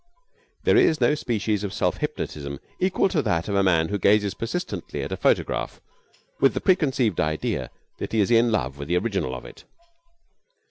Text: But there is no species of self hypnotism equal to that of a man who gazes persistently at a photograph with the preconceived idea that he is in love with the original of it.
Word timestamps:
But 0.63 0.63
there 0.63 0.77
is 0.77 0.99
no 0.99 1.13
species 1.13 1.63
of 1.63 1.71
self 1.75 1.97
hypnotism 1.97 2.59
equal 2.79 3.07
to 3.09 3.21
that 3.21 3.47
of 3.47 3.53
a 3.53 3.61
man 3.61 3.89
who 3.89 3.99
gazes 3.99 4.33
persistently 4.33 5.03
at 5.03 5.11
a 5.11 5.15
photograph 5.15 5.79
with 6.39 6.55
the 6.55 6.59
preconceived 6.59 7.19
idea 7.19 7.69
that 7.99 8.11
he 8.11 8.19
is 8.19 8.31
in 8.31 8.51
love 8.51 8.79
with 8.79 8.87
the 8.87 8.97
original 8.97 9.35
of 9.35 9.45
it. 9.45 9.63